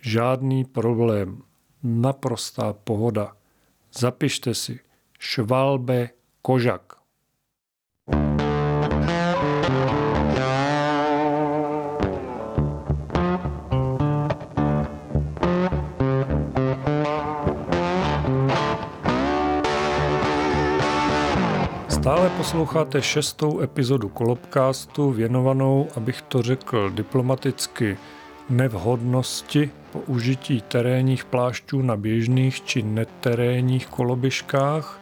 Žádný 0.00 0.64
problém. 0.64 1.42
Naprostá 1.82 2.72
pohoda. 2.72 3.34
Zapište 3.90 4.54
si. 4.54 4.78
Švalbe 5.18 6.14
Kožak. 6.42 7.02
Stále 21.88 22.30
posloucháte 22.36 23.02
šestou 23.02 23.60
epizodu 23.60 24.08
Kolobcastu 24.08 25.10
věnovanou, 25.10 25.88
abych 25.96 26.22
to 26.22 26.42
řekl 26.42 26.90
diplomaticky, 26.90 27.98
nevhodnosti 28.50 29.70
použití 29.92 30.60
terénních 30.60 31.24
plášťů 31.24 31.82
na 31.82 31.96
běžných 31.96 32.64
či 32.64 32.82
neterénních 32.82 33.86
koloběžkách 33.86 35.00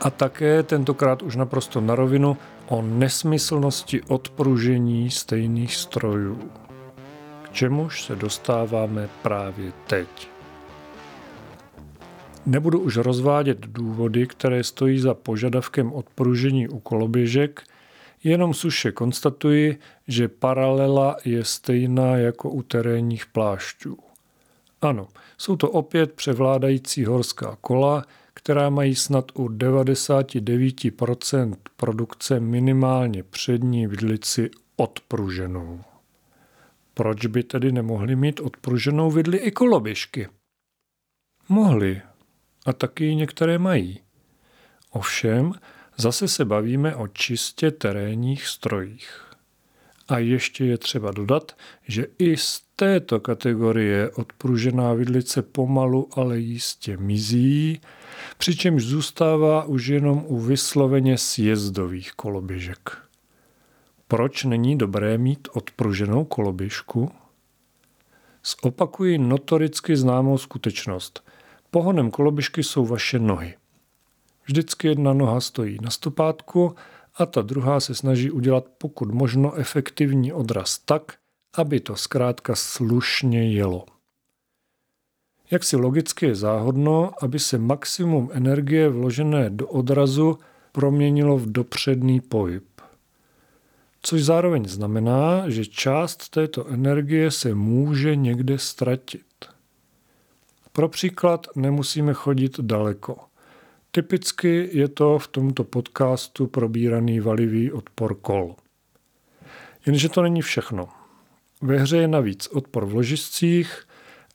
a 0.00 0.10
také 0.10 0.62
tentokrát 0.62 1.22
už 1.22 1.36
naprosto 1.36 1.80
na 1.80 1.94
rovinu 1.94 2.36
o 2.68 2.82
nesmyslnosti 2.82 4.02
odpružení 4.02 5.10
stejných 5.10 5.74
strojů. 5.74 6.38
K 7.42 7.52
čemuž 7.52 8.02
se 8.04 8.16
dostáváme 8.16 9.08
právě 9.22 9.72
teď. 9.86 10.28
Nebudu 12.46 12.80
už 12.80 12.96
rozvádět 12.96 13.58
důvody, 13.60 14.26
které 14.26 14.64
stojí 14.64 14.98
za 14.98 15.14
požadavkem 15.14 15.92
odpružení 15.92 16.68
u 16.68 16.78
koloběžek, 16.78 17.62
jenom 18.24 18.54
suše 18.54 18.92
konstatuji, 18.92 19.78
že 20.08 20.28
paralela 20.28 21.16
je 21.24 21.44
stejná 21.44 22.16
jako 22.16 22.50
u 22.50 22.62
terénních 22.62 23.26
plášťů. 23.26 23.98
Ano, 24.82 25.08
jsou 25.38 25.56
to 25.56 25.70
opět 25.70 26.12
převládající 26.12 27.04
horská 27.04 27.56
kola, 27.60 28.04
která 28.34 28.70
mají 28.70 28.94
snad 28.94 29.24
u 29.34 29.48
99% 29.48 31.56
produkce 31.76 32.40
minimálně 32.40 33.22
přední 33.22 33.86
vidlici 33.86 34.50
odpruženou. 34.76 35.80
Proč 36.94 37.26
by 37.26 37.42
tedy 37.42 37.72
nemohli 37.72 38.16
mít 38.16 38.40
odpruženou 38.40 39.10
vidli 39.10 39.38
i 39.38 39.50
koloběžky? 39.50 40.28
Mohli, 41.48 42.02
a 42.66 42.72
taky 42.72 43.14
některé 43.14 43.58
mají. 43.58 44.00
Ovšem, 44.90 45.52
zase 45.96 46.28
se 46.28 46.44
bavíme 46.44 46.96
o 46.96 47.08
čistě 47.08 47.70
terénních 47.70 48.46
strojích. 48.46 49.20
A 50.08 50.18
ještě 50.18 50.64
je 50.64 50.78
třeba 50.78 51.10
dodat, 51.10 51.56
že 51.88 52.06
i 52.18 52.36
z 52.36 52.62
této 52.76 53.20
kategorie 53.20 54.10
odpružená 54.10 54.92
vidlice 54.92 55.42
pomalu, 55.42 56.08
ale 56.12 56.38
jistě 56.38 56.96
mizí, 56.96 57.80
přičemž 58.38 58.84
zůstává 58.84 59.64
už 59.64 59.86
jenom 59.86 60.24
u 60.26 60.38
vysloveně 60.40 61.18
sjezdových 61.18 62.12
koloběžek. 62.12 62.98
Proč 64.08 64.44
není 64.44 64.78
dobré 64.78 65.18
mít 65.18 65.48
odpruženou 65.52 66.24
koloběžku? 66.24 67.10
Zopakuji 68.62 69.18
notoricky 69.18 69.96
známou 69.96 70.38
skutečnost– 70.38 71.24
Pohonem 71.74 72.10
koloběžky 72.10 72.62
jsou 72.62 72.86
vaše 72.86 73.18
nohy. 73.18 73.54
Vždycky 74.44 74.88
jedna 74.88 75.12
noha 75.12 75.40
stojí 75.40 75.78
na 75.82 75.90
stopátku 75.90 76.74
a 77.16 77.26
ta 77.26 77.42
druhá 77.42 77.80
se 77.80 77.94
snaží 77.94 78.30
udělat 78.30 78.64
pokud 78.78 79.10
možno 79.10 79.54
efektivní 79.54 80.32
odraz 80.32 80.78
tak, 80.78 81.12
aby 81.56 81.80
to 81.80 81.96
zkrátka 81.96 82.54
slušně 82.54 83.52
jelo. 83.52 83.86
Jak 85.50 85.64
si 85.64 85.76
logicky 85.76 86.26
je 86.26 86.34
záhodno, 86.34 87.12
aby 87.20 87.38
se 87.38 87.58
maximum 87.58 88.30
energie 88.32 88.88
vložené 88.88 89.50
do 89.50 89.68
odrazu 89.68 90.38
proměnilo 90.72 91.38
v 91.38 91.52
dopředný 91.52 92.20
pohyb. 92.20 92.64
Což 94.02 94.24
zároveň 94.24 94.68
znamená, 94.68 95.50
že 95.50 95.66
část 95.66 96.28
této 96.28 96.68
energie 96.68 97.30
se 97.30 97.54
může 97.54 98.16
někde 98.16 98.58
ztratit. 98.58 99.26
Pro 100.72 100.88
příklad 100.88 101.46
nemusíme 101.56 102.14
chodit 102.14 102.60
daleko. 102.60 103.16
Typicky 103.94 104.68
je 104.72 104.88
to 104.88 105.18
v 105.18 105.28
tomto 105.28 105.64
podcastu 105.64 106.46
probíraný 106.46 107.20
valivý 107.20 107.72
odpor 107.72 108.14
kol. 108.14 108.56
Jenže 109.86 110.08
to 110.08 110.22
není 110.22 110.42
všechno. 110.42 110.88
Ve 111.62 111.78
hře 111.78 111.96
je 111.96 112.08
navíc 112.08 112.46
odpor 112.46 112.86
v 112.86 112.94
ložiscích, 112.94 113.84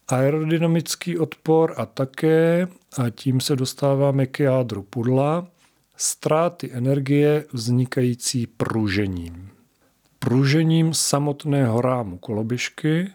aerodynamický 0.07 1.17
odpor 1.17 1.73
a 1.77 1.85
také, 1.85 2.67
a 2.97 3.09
tím 3.09 3.41
se 3.41 3.55
dostáváme 3.55 4.25
k 4.25 4.39
jádru 4.39 4.83
pudla, 4.83 5.47
ztráty 5.97 6.69
energie 6.73 7.45
vznikající 7.53 8.47
pružením. 8.47 9.49
Pružením 10.19 10.93
samotného 10.93 11.81
rámu 11.81 12.17
koloběžky, 12.17 13.09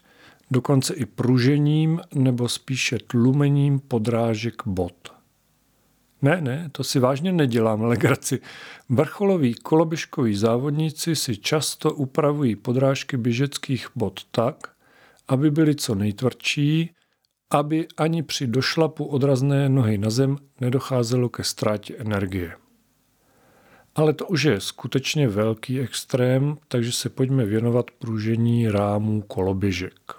dokonce 0.50 0.94
i 0.94 1.06
pružením 1.06 2.00
nebo 2.14 2.48
spíše 2.48 2.98
tlumením 2.98 3.80
podrážek 3.80 4.62
bot. 4.66 5.13
Ne, 6.24 6.40
ne, 6.40 6.68
to 6.72 6.84
si 6.84 6.98
vážně 6.98 7.32
nedělám 7.32 7.82
legraci. 7.82 8.40
Vrcholoví 8.88 9.54
koloběžkoví 9.54 10.34
závodníci 10.34 11.16
si 11.16 11.36
často 11.36 11.94
upravují 11.94 12.56
podrážky 12.56 13.16
běžeckých 13.16 13.88
bot 13.96 14.20
tak, 14.30 14.56
aby 15.28 15.50
byly 15.50 15.74
co 15.74 15.94
nejtvrdší, 15.94 16.90
aby 17.50 17.86
ani 17.96 18.22
při 18.22 18.46
došlapu 18.46 19.04
odrazné 19.04 19.68
nohy 19.68 19.98
na 19.98 20.10
zem 20.10 20.36
nedocházelo 20.60 21.28
ke 21.28 21.44
ztrátě 21.44 21.96
energie. 21.96 22.56
Ale 23.94 24.12
to 24.12 24.26
už 24.26 24.42
je 24.42 24.60
skutečně 24.60 25.28
velký 25.28 25.80
extrém, 25.80 26.56
takže 26.68 26.92
se 26.92 27.08
pojďme 27.08 27.44
věnovat 27.44 27.90
pružení 27.90 28.68
rámů 28.68 29.22
koloběžek. 29.22 30.12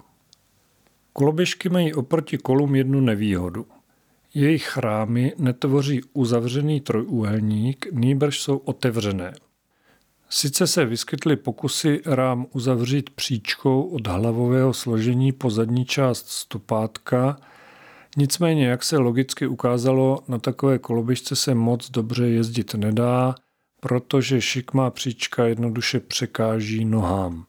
Koloběžky 1.14 1.70
mají 1.70 1.94
oproti 1.94 2.38
kolům 2.38 2.76
jednu 2.76 3.02
nevýhodu. 3.02 3.66
Jejich 4.38 4.78
rámy 4.78 5.34
netvoří 5.38 6.02
uzavřený 6.14 6.82
trojúhelník, 6.82 7.88
nýbrž 7.92 8.42
jsou 8.42 8.58
otevřené. 8.58 9.34
Sice 10.30 10.68
se 10.68 10.86
vyskytly 10.86 11.36
pokusy 11.36 12.02
rám 12.06 12.46
uzavřít 12.54 13.10
příčkou 13.10 13.82
od 13.82 14.08
hlavového 14.08 14.74
složení 14.74 15.32
po 15.32 15.50
zadní 15.50 15.86
část 15.86 16.30
stopátka, 16.30 17.38
nicméně, 18.18 18.68
jak 18.68 18.84
se 18.84 18.98
logicky 18.98 19.48
ukázalo, 19.48 20.24
na 20.28 20.40
takové 20.40 20.80
koloběžce 20.80 21.36
se 21.36 21.56
moc 21.56 21.92
dobře 21.92 22.28
jezdit 22.28 22.74
nedá, 22.74 23.36
protože 23.80 24.42
šikmá 24.42 24.90
příčka 24.90 25.46
jednoduše 25.46 26.00
překáží 26.00 26.86
nohám. 26.86 27.46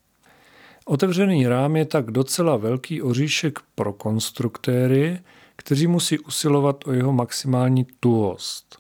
Otevřený 0.85 1.47
rám 1.47 1.77
je 1.77 1.85
tak 1.85 2.11
docela 2.11 2.57
velký 2.57 3.03
oříšek 3.03 3.59
pro 3.75 3.93
konstruktéry, 3.93 5.19
kteří 5.67 5.87
musí 5.87 6.19
usilovat 6.19 6.87
o 6.87 6.93
jeho 6.93 7.13
maximální 7.13 7.87
tuhost. 8.01 8.79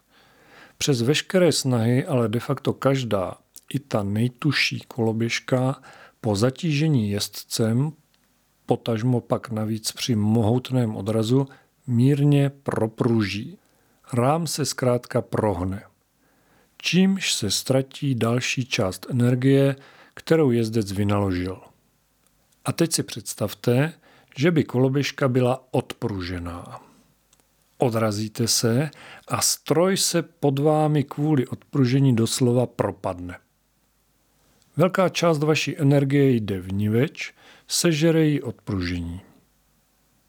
Přes 0.78 1.02
veškeré 1.02 1.52
snahy 1.52 2.06
ale 2.06 2.28
de 2.28 2.40
facto 2.40 2.72
každá, 2.72 3.34
i 3.74 3.78
ta 3.78 4.02
nejtuší 4.02 4.80
koloběžka, 4.88 5.82
po 6.20 6.36
zatížení 6.36 7.10
jezdcem, 7.10 7.92
potažmo 8.66 9.20
pak 9.20 9.50
navíc 9.50 9.92
při 9.92 10.14
mohutném 10.16 10.96
odrazu, 10.96 11.48
mírně 11.86 12.50
propruží. 12.50 13.58
Rám 14.12 14.46
se 14.46 14.66
zkrátka 14.66 15.22
prohne. 15.22 15.82
Čímž 16.78 17.34
se 17.34 17.50
ztratí 17.50 18.14
další 18.14 18.66
část 18.66 19.06
energie, 19.10 19.76
kterou 20.14 20.50
jezdec 20.50 20.92
vynaložil. 20.92 21.60
A 22.64 22.72
teď 22.72 22.92
si 22.92 23.02
představte, 23.02 23.92
že 24.36 24.50
by 24.50 24.64
koloběžka 24.64 25.28
byla 25.28 25.64
odpružená. 25.70 26.80
Odrazíte 27.78 28.48
se 28.48 28.90
a 29.28 29.40
stroj 29.40 29.96
se 29.96 30.22
pod 30.22 30.58
vámi 30.58 31.04
kvůli 31.04 31.46
odpružení 31.46 32.16
doslova 32.16 32.66
propadne. 32.66 33.38
Velká 34.76 35.08
část 35.08 35.38
vaší 35.38 35.78
energie 35.78 36.30
jde 36.30 36.60
vniveč, 36.60 37.34
sežere 37.68 38.24
ji 38.24 38.42
odpružení. 38.42 39.20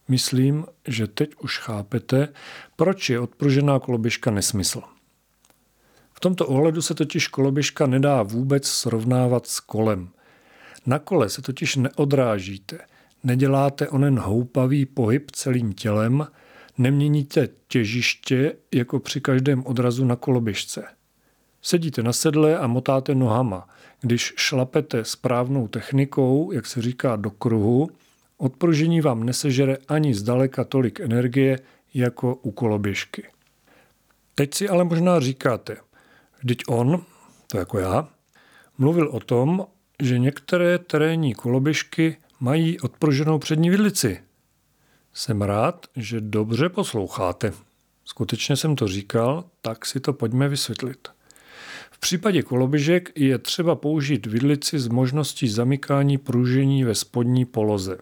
Myslím, 0.08 0.66
že 0.88 1.08
teď 1.08 1.36
už 1.36 1.60
chápete, 1.60 2.28
proč 2.76 3.10
je 3.10 3.20
odpružená 3.20 3.80
koloběžka 3.80 4.32
nesmysl. 4.32 4.82
V 6.14 6.20
tomto 6.20 6.48
ohledu 6.48 6.82
se 6.82 6.94
totiž 6.94 7.28
koloběžka 7.28 7.88
nedá 7.88 8.24
vůbec 8.24 8.68
srovnávat 8.68 9.48
s 9.48 9.60
kolem. 9.60 10.10
Na 10.86 11.00
kole 11.00 11.30
se 11.30 11.42
totiž 11.42 11.76
neodrážíte– 11.76 12.78
neděláte 13.28 13.90
onen 13.90 14.20
houpavý 14.20 14.86
pohyb 14.86 15.32
celým 15.32 15.74
tělem, 15.74 16.28
neměníte 16.78 17.50
těžiště 17.68 18.56
jako 18.74 19.00
při 19.00 19.22
každém 19.22 19.66
odrazu 19.66 20.06
na 20.06 20.16
koloběžce. 20.16 20.84
Sedíte 21.62 22.04
na 22.04 22.14
sedle 22.14 22.58
a 22.58 22.68
motáte 22.68 23.16
nohama. 23.16 23.70
Když 24.02 24.34
šlapete 24.38 25.06
správnou 25.06 25.68
technikou, 25.68 26.52
jak 26.52 26.66
se 26.66 26.82
říká 26.82 27.16
do 27.16 27.30
kruhu, 27.30 27.90
odpružení 28.38 29.02
vám 29.02 29.24
nesežere 29.24 29.78
ani 29.88 30.14
zdaleka 30.14 30.64
tolik 30.64 31.00
energie 31.00 31.60
jako 31.94 32.36
u 32.36 32.52
koloběžky. 32.52 33.24
Teď 34.36 34.54
si 34.54 34.70
ale 34.70 34.84
možná 34.84 35.20
říkáte, 35.20 35.78
vždyť 36.40 36.64
on, 36.68 37.02
to 37.52 37.58
jako 37.58 37.80
já, 37.80 38.10
mluvil 38.78 39.10
o 39.10 39.20
tom, 39.20 39.66
že 40.02 40.20
některé 40.20 40.80
terénní 40.80 41.34
koloběžky 41.34 42.18
mají 42.40 42.80
odpruženou 42.80 43.40
přední 43.40 43.70
vidlici. 43.70 44.20
Jsem 45.14 45.42
rád, 45.42 45.86
že 45.96 46.22
dobře 46.22 46.70
posloucháte. 46.70 47.54
Skutečně 48.06 48.56
jsem 48.56 48.76
to 48.76 48.88
říkal, 48.88 49.44
tak 49.62 49.86
si 49.86 50.00
to 50.00 50.14
pojďme 50.14 50.50
vysvětlit. 50.50 51.08
V 51.92 52.00
případě 52.00 52.44
koloběžek 52.44 53.12
je 53.16 53.38
třeba 53.38 53.76
použít 53.76 54.26
vidlici 54.26 54.80
s 54.80 54.88
možností 54.88 55.50
zamykání 55.50 56.18
pružení 56.18 56.84
ve 56.84 56.96
spodní 56.96 57.46
poloze. 57.46 57.98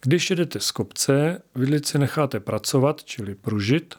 Když 0.00 0.30
jedete 0.30 0.60
z 0.60 0.70
kopce, 0.70 1.42
vidlici 1.54 1.98
necháte 1.98 2.40
pracovat, 2.40 3.04
čili 3.04 3.34
pružit. 3.34 3.94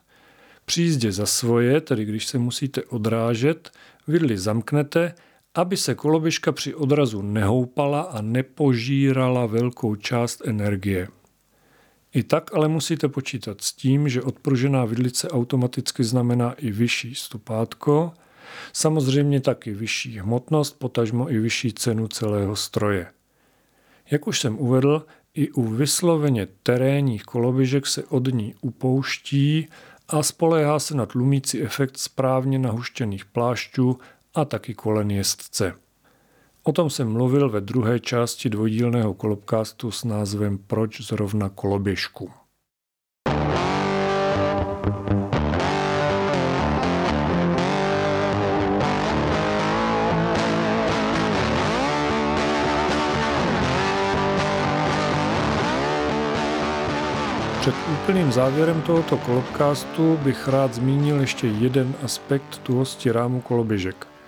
Při 0.65 0.81
jízdě 0.81 1.11
za 1.11 1.25
svoje, 1.25 1.81
tedy 1.81 2.05
když 2.05 2.25
se 2.25 2.37
musíte 2.37 2.83
odrážet, 2.83 3.71
vidli 4.07 4.37
zamknete 4.37 5.13
aby 5.55 5.77
se 5.77 5.95
koloběžka 5.95 6.51
při 6.51 6.75
odrazu 6.75 7.21
nehoupala 7.21 8.01
a 8.01 8.21
nepožírala 8.21 9.45
velkou 9.45 9.95
část 9.95 10.41
energie. 10.45 11.07
I 12.13 12.23
tak 12.23 12.53
ale 12.53 12.67
musíte 12.67 13.07
počítat 13.07 13.62
s 13.62 13.73
tím, 13.73 14.09
že 14.09 14.21
odpružená 14.21 14.85
vidlice 14.85 15.29
automaticky 15.29 16.03
znamená 16.03 16.53
i 16.53 16.71
vyšší 16.71 17.15
stupátko, 17.15 18.12
samozřejmě 18.73 19.41
taky 19.41 19.73
vyšší 19.73 20.19
hmotnost, 20.19 20.79
potažmo 20.79 21.31
i 21.31 21.39
vyšší 21.39 21.73
cenu 21.73 22.07
celého 22.07 22.55
stroje. 22.55 23.07
Jak 24.12 24.27
už 24.27 24.39
jsem 24.39 24.59
uvedl, 24.59 25.05
i 25.33 25.51
u 25.51 25.63
vysloveně 25.63 26.47
terénních 26.63 27.23
koloběžek 27.23 27.88
se 27.88 28.03
od 28.03 28.33
ní 28.33 28.55
upouští 28.62 29.67
a 30.07 30.23
spoléhá 30.23 30.79
se 30.79 30.95
na 30.95 31.05
tlumící 31.05 31.62
efekt 31.62 31.97
správně 31.97 32.59
nahuštěných 32.59 33.25
plášťů 33.25 33.99
a 34.33 34.45
taky 34.45 34.73
kolen 34.73 35.11
jezdce. 35.11 35.73
O 36.63 36.71
tom 36.71 36.89
jsem 36.89 37.11
mluvil 37.11 37.49
ve 37.49 37.61
druhé 37.61 37.99
části 37.99 38.49
dvojdílného 38.49 39.13
kolobkástu 39.13 39.91
s 39.91 40.03
názvem 40.03 40.57
Proč 40.57 41.01
zrovna 41.01 41.49
koloběžku. 41.49 42.31
Před 57.61 57.75
úplným 57.93 58.31
závěrem 58.31 58.81
tohoto 58.81 59.17
kolobkástu 59.17 60.17
bych 60.17 60.47
rád 60.47 60.73
zmínil 60.73 61.21
ještě 61.21 61.47
jeden 61.47 61.95
aspekt 62.03 62.57
tuhosti 62.57 63.11
rámu 63.11 63.41
koloběžek– 63.41 64.07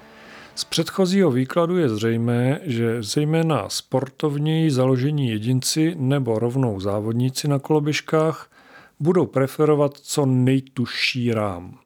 z 0.55 0.63
předchozího 0.63 1.31
výkladu 1.31 1.77
je 1.77 1.89
zřejmé, 1.89 2.59
že 2.63 3.03
zejména 3.03 3.69
sportovněji 3.69 4.71
založení 4.71 5.29
jedinci 5.29 5.95
nebo 5.97 6.39
rovnou 6.39 6.79
závodníci 6.79 7.47
na 7.47 7.59
koloběžkách 7.59 8.51
budou 8.99 9.25
preferovat 9.25 9.97
co 9.97 10.25
nejtužší 10.25 11.33
rám. 11.33 11.79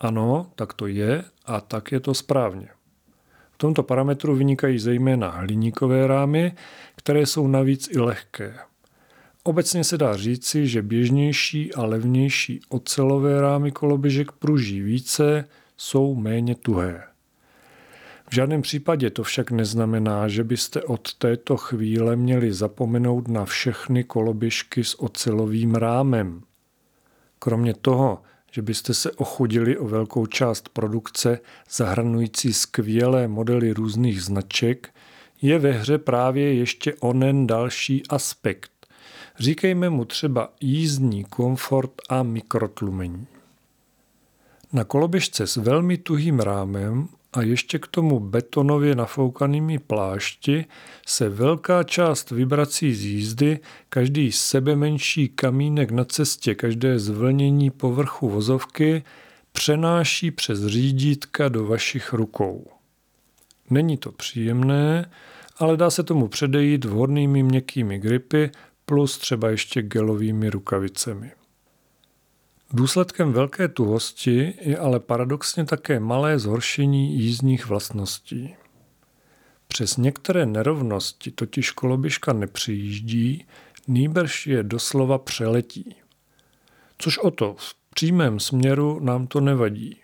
Ano, 0.00 0.46
tak 0.56 0.72
to 0.72 0.86
je 0.86 1.24
a 1.44 1.60
tak 1.60 1.92
je 1.92 2.00
to 2.00 2.14
správně. 2.14 2.68
V 3.52 3.58
tomto 3.58 3.82
parametru 3.82 4.36
vynikají 4.36 4.78
zejména 4.78 5.30
hliníkové 5.30 6.06
rámy, 6.06 6.52
které 6.96 7.26
jsou 7.26 7.48
navíc 7.48 7.88
i 7.92 7.98
lehké. 7.98 8.54
Obecně 9.44 9.84
se 9.84 9.98
dá 9.98 10.16
říci, 10.16 10.66
že 10.66 10.82
běžnější 10.82 11.74
a 11.74 11.84
levnější 11.84 12.60
ocelové 12.68 13.40
rámy 13.40 13.72
koloběžek 13.72 14.32
pruží 14.32 14.80
více, 14.80 15.48
jsou 15.76 16.14
méně 16.14 16.54
tuhé. 16.54 17.13
V 18.30 18.34
žádném 18.34 18.62
případě 18.62 19.10
to 19.10 19.22
však 19.22 19.50
neznamená, 19.50 20.28
že 20.28 20.44
byste 20.44 20.82
od 20.82 21.14
této 21.14 21.56
chvíle 21.56 22.16
měli 22.16 22.52
zapomenout 22.52 23.28
na 23.28 23.44
všechny 23.44 24.04
koloběžky 24.04 24.84
s 24.84 25.02
ocelovým 25.02 25.74
rámem. 25.74 26.42
Kromě 27.38 27.74
toho, 27.74 28.22
že 28.52 28.62
byste 28.62 28.94
se 28.94 29.12
ochudili 29.12 29.78
o 29.78 29.88
velkou 29.88 30.26
část 30.26 30.68
produkce 30.68 31.40
zahrnující 31.70 32.52
skvělé 32.52 33.28
modely 33.28 33.72
různých 33.72 34.22
značek, 34.22 34.94
je 35.42 35.58
ve 35.58 35.72
hře 35.72 35.98
právě 35.98 36.54
ještě 36.54 36.94
onen 36.94 37.46
další 37.46 38.02
aspekt. 38.08 38.70
Říkejme 39.38 39.90
mu 39.90 40.04
třeba 40.04 40.52
jízdní 40.60 41.24
komfort 41.24 41.92
a 42.08 42.22
mikrotlumení. 42.22 43.26
Na 44.72 44.84
koloběžce 44.84 45.46
s 45.46 45.56
velmi 45.56 45.98
tuhým 45.98 46.40
rámem 46.40 47.08
a 47.34 47.42
ještě 47.42 47.78
k 47.78 47.86
tomu 47.86 48.20
betonově 48.20 48.94
nafoukanými 48.94 49.78
plášti 49.78 50.64
se 51.06 51.28
velká 51.28 51.82
část 51.82 52.30
vibrací 52.30 52.94
z 52.94 53.04
jízdy, 53.04 53.58
každý 53.88 54.32
sebe 54.32 54.76
menší 54.76 55.28
kamínek 55.28 55.90
na 55.90 56.04
cestě, 56.04 56.54
každé 56.54 56.98
zvlnění 56.98 57.70
povrchu 57.70 58.28
vozovky 58.28 59.02
přenáší 59.52 60.30
přes 60.30 60.66
řídítka 60.66 61.48
do 61.48 61.66
vašich 61.66 62.12
rukou. 62.12 62.66
Není 63.70 63.96
to 63.96 64.12
příjemné, 64.12 65.10
ale 65.58 65.76
dá 65.76 65.90
se 65.90 66.02
tomu 66.02 66.28
předejít 66.28 66.84
vhodnými 66.84 67.42
měkkými 67.42 67.98
gripy 67.98 68.50
plus 68.84 69.18
třeba 69.18 69.50
ještě 69.50 69.82
gelovými 69.82 70.50
rukavicemi. 70.50 71.32
Důsledkem 72.74 73.32
velké 73.32 73.68
tuhosti 73.68 74.54
je 74.60 74.78
ale 74.78 75.00
paradoxně 75.00 75.64
také 75.64 76.00
malé 76.00 76.38
zhoršení 76.38 77.18
jízdních 77.18 77.66
vlastností. 77.66 78.54
Přes 79.68 79.96
některé 79.96 80.46
nerovnosti 80.46 81.30
totiž 81.30 81.70
koloběžka 81.70 82.32
nepřijíždí, 82.32 83.46
nýbrž 83.88 84.46
je 84.46 84.62
doslova 84.62 85.18
přeletí. 85.18 85.94
Což 86.98 87.18
o 87.18 87.30
to 87.30 87.54
v 87.58 87.74
přímém 87.94 88.40
směru 88.40 89.00
nám 89.00 89.26
to 89.26 89.40
nevadí. 89.40 89.96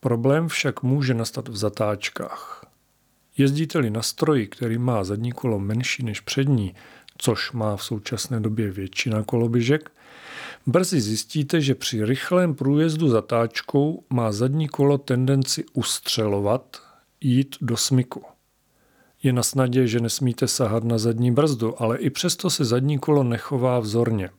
Problém 0.00 0.48
však 0.48 0.82
může 0.82 1.14
nastat 1.14 1.48
v 1.48 1.56
zatáčkách. 1.56 2.66
Jezdíte-li 3.38 3.90
na 3.90 4.02
stroji, 4.02 4.46
který 4.46 4.78
má 4.78 5.04
zadní 5.04 5.32
kolo 5.32 5.58
menší 5.58 6.02
než 6.02 6.20
přední, 6.20 6.74
což 7.18 7.52
má 7.52 7.76
v 7.76 7.84
současné 7.84 8.40
době 8.40 8.70
většina 8.70 9.22
koloběžek, 9.22 9.90
Brzy 10.66 11.00
zjistíte, 11.00 11.60
že 11.60 11.74
při 11.74 12.04
rychlém 12.04 12.54
průjezdu 12.54 13.08
zatáčkou 13.08 14.04
má 14.10 14.32
zadní 14.32 14.68
kolo 14.68 14.98
tendenci 14.98 15.64
ustřelovat, 15.72 16.82
jít 17.20 17.56
do 17.60 17.76
smyku. 17.76 18.22
Je 19.22 19.32
na 19.32 19.42
snadě, 19.42 19.86
že 19.86 20.00
nesmíte 20.00 20.48
sahat 20.48 20.84
na 20.84 20.98
zadní 20.98 21.30
brzdu, 21.30 21.82
ale 21.82 21.98
i 21.98 22.10
přesto 22.10 22.50
se 22.50 22.64
zadní 22.64 22.98
kolo 22.98 23.22
nechová 23.22 23.78
vzorně. 23.78 24.30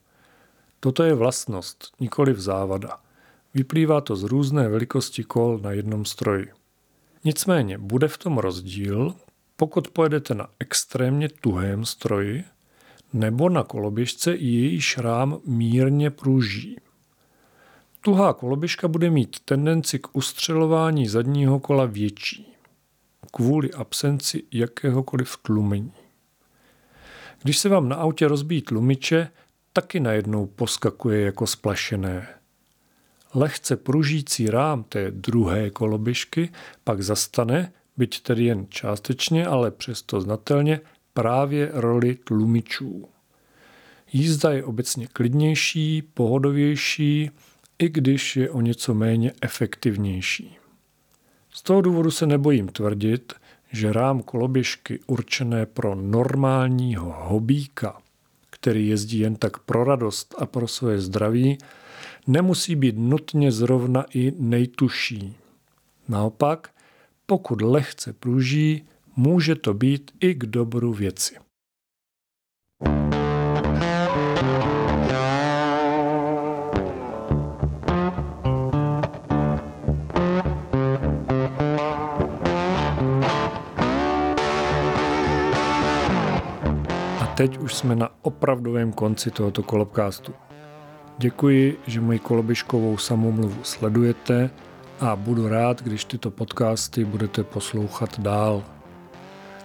Toto 0.80 1.04
je 1.04 1.14
vlastnost, 1.14 1.88
nikoli 2.00 2.36
závada. 2.38 2.98
Vyplývá 3.54 4.02
to 4.02 4.16
z 4.16 4.24
různé 4.24 4.70
velikosti 4.70 5.24
kol 5.24 5.60
na 5.60 5.72
jednom 5.72 6.06
stroji. 6.06 6.48
Nicméně 7.24 7.78
bude 7.78 8.08
v 8.08 8.18
tom 8.18 8.38
rozdíl, 8.38 9.16
pokud 9.56 9.88
pojedete 9.88 10.34
na 10.34 10.48
extrémně 10.60 11.30
tuhém 11.30 11.86
stroji, 11.86 12.44
nebo 13.14 13.50
na 13.50 13.64
koloběžce 13.64 14.34
i 14.34 14.46
její 14.48 14.82
šrám 14.82 15.40
mírně 15.46 16.10
pruží. 16.10 16.78
Tuhá 18.02 18.34
koloběžka 18.34 18.88
bude 18.88 19.10
mít 19.10 19.40
tendenci 19.40 20.00
k 20.00 20.16
ustřelování 20.16 21.08
zadního 21.08 21.60
kola 21.60 21.86
větší, 21.86 22.54
kvůli 23.32 23.74
absenci 23.74 24.44
jakéhokoliv 24.52 25.38
tlumení. 25.38 25.94
Když 27.44 27.58
se 27.58 27.70
vám 27.70 27.90
na 27.90 27.96
autě 27.96 28.28
rozbíjí 28.28 28.62
tlumiče, 28.62 29.30
taky 29.74 30.00
najednou 30.00 30.46
poskakuje 30.46 31.22
jako 31.22 31.48
splašené. 31.48 32.28
Lehce 33.34 33.76
pružící 33.76 34.50
rám 34.50 34.84
té 34.84 35.12
druhé 35.12 35.70
koloběžky 35.70 36.50
pak 36.84 37.02
zastane, 37.02 37.74
byť 37.98 38.22
tedy 38.22 38.44
jen 38.44 38.66
částečně, 38.70 39.48
ale 39.48 39.72
přesto 39.72 40.22
znatelně, 40.22 40.80
právě 41.14 41.70
roli 41.74 42.16
tlumičů. 42.16 43.08
Jízda 44.14 44.52
je 44.52 44.64
obecně 44.64 45.08
klidnější, 45.08 46.04
pohodovější, 46.14 47.32
i 47.80 47.90
když 47.90 48.36
je 48.36 48.50
o 48.50 48.62
něco 48.62 48.94
méně 48.94 49.34
efektivnější. 49.42 50.58
Z 51.54 51.62
toho 51.62 51.82
důvodu 51.82 52.12
se 52.12 52.26
nebojím 52.28 52.68
tvrdit, 52.68 53.34
že 53.72 53.94
rám 53.94 54.22
koloběžky 54.22 55.00
určené 55.08 55.66
pro 55.66 55.96
normálního 55.96 57.16
hobíka, 57.20 58.02
který 58.50 58.88
jezdí 58.88 59.20
jen 59.20 59.36
tak 59.36 59.60
pro 59.60 59.84
radost 59.84 60.36
a 60.38 60.46
pro 60.46 60.68
svoje 60.68 61.02
zdraví, 61.02 61.58
nemusí 62.28 62.76
být 62.76 62.96
nutně 62.98 63.52
zrovna 63.52 64.06
i 64.14 64.34
nejtuší. 64.40 65.36
Naopak, 66.08 66.70
pokud 67.26 67.62
lehce 67.62 68.14
pruží, 68.14 68.86
může 69.16 69.56
to 69.56 69.74
být 69.74 70.12
i 70.20 70.34
k 70.34 70.46
dobru 70.46 70.94
věci. 70.94 71.36
A 87.20 87.26
teď 87.38 87.58
už 87.58 87.74
jsme 87.74 87.96
na 87.96 88.10
opravdovém 88.22 88.92
konci 88.92 89.32
tohoto 89.32 89.64
kolobkástu. 89.64 90.34
Děkuji, 91.18 91.80
že 91.88 92.02
moji 92.02 92.20
koloběžkovou 92.20 92.98
samomluvu 92.98 93.64
sledujete 93.64 94.50
a 95.00 95.16
budu 95.16 95.48
rád, 95.48 95.82
když 95.82 96.06
tyto 96.06 96.32
podcasty 96.32 97.06
budete 97.06 97.44
poslouchat 97.44 98.20
dál. 98.20 98.64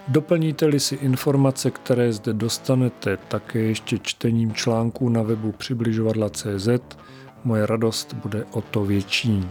Doplníte-li 0.07 0.79
si 0.79 0.95
informace, 0.95 1.71
které 1.71 2.13
zde 2.13 2.33
dostanete, 2.33 3.17
také 3.17 3.59
ještě 3.59 3.99
čtením 3.99 4.53
článků 4.53 5.09
na 5.09 5.21
webu 5.21 5.51
přibližovadla.cz, 5.51 6.67
moje 7.43 7.65
radost 7.65 8.13
bude 8.13 8.45
o 8.51 8.61
to 8.61 8.85
větší. 8.85 9.47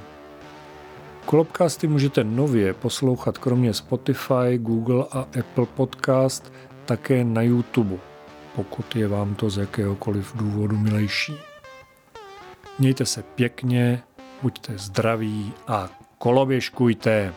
Kolobcasty 1.24 1.86
můžete 1.86 2.24
nově 2.24 2.74
poslouchat 2.74 3.38
kromě 3.38 3.74
Spotify, 3.74 4.58
Google 4.58 5.04
a 5.12 5.20
Apple 5.40 5.66
Podcast 5.66 6.52
také 6.84 7.24
na 7.24 7.42
YouTube, 7.42 7.96
pokud 8.56 8.96
je 8.96 9.08
vám 9.08 9.34
to 9.34 9.50
z 9.50 9.58
jakéhokoliv 9.58 10.36
důvodu 10.36 10.76
milejší. 10.78 11.34
Mějte 12.78 13.06
se 13.06 13.22
pěkně, 13.22 14.02
buďte 14.42 14.78
zdraví 14.78 15.52
a 15.66 15.88
koloběžkujte. 16.18 17.32